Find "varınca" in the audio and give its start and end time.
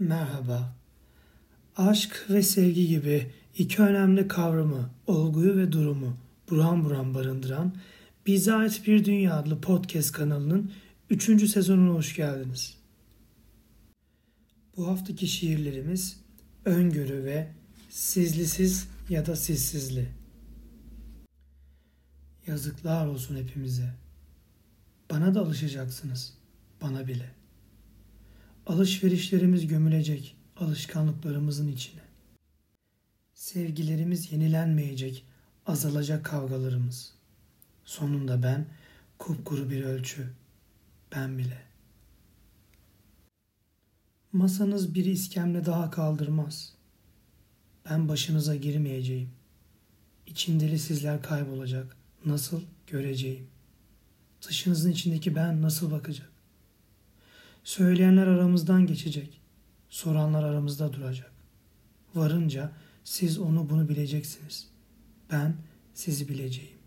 62.14-62.72